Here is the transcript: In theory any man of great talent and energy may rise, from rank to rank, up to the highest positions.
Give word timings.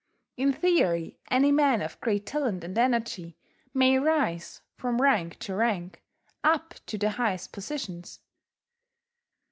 In 0.35 0.51
theory 0.51 1.19
any 1.29 1.51
man 1.51 1.79
of 1.79 2.01
great 2.01 2.25
talent 2.25 2.63
and 2.63 2.75
energy 2.75 3.37
may 3.71 3.99
rise, 3.99 4.63
from 4.75 4.99
rank 4.99 5.37
to 5.41 5.53
rank, 5.53 6.01
up 6.43 6.73
to 6.87 6.97
the 6.97 7.11
highest 7.11 7.51
positions. 7.51 8.19